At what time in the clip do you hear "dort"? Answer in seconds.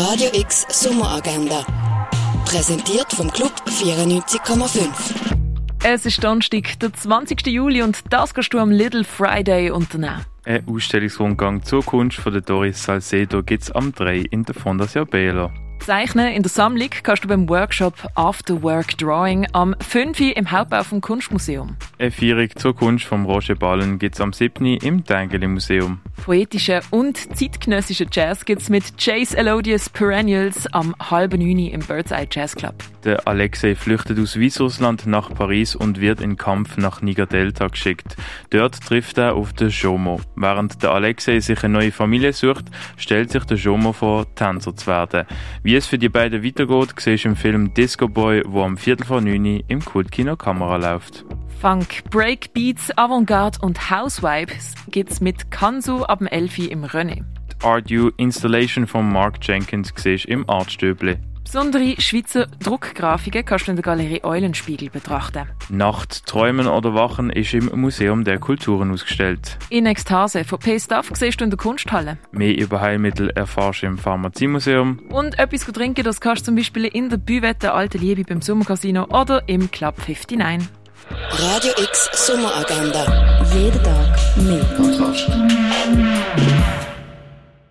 38.50-38.80